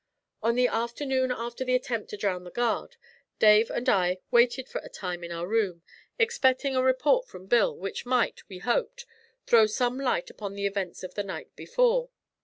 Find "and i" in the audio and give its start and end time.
3.69-4.17